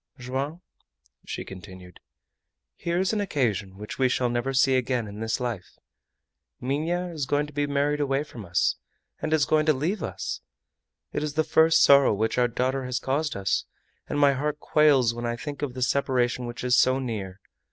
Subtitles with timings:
[0.17, 0.63] "Joam,"
[1.27, 1.99] she continued,
[2.75, 5.77] "here is an occasion which we shall never see again in this life.
[6.59, 8.77] Minha is going to be married away from us,
[9.21, 10.41] and is going to leave us!
[11.13, 13.65] It is the first sorrow which our daughter has caused us,
[14.09, 17.39] and my heart quails when I think of the separation which is so near!